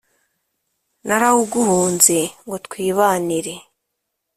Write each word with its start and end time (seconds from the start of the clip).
narawuguhunze 1.07 2.17
ngo 2.45 2.55
twibanire 2.65 3.55